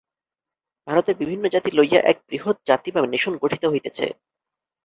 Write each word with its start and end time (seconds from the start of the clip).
ভারতের 0.87 1.15
বিভিন্ন 1.15 1.43
জাতি 1.47 1.69
লইয়া 1.71 1.99
এক 2.01 2.17
বৃহৎ 2.27 2.57
জাতি 2.67 2.89
বা 2.91 2.99
নেশন 3.07 3.33
গঠিত 3.37 3.63
হইতেছে। 3.65 4.05